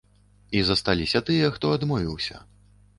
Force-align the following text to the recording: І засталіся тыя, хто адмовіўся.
І 0.59 0.63
засталіся 0.69 1.23
тыя, 1.29 1.53
хто 1.59 1.77
адмовіўся. 1.77 2.47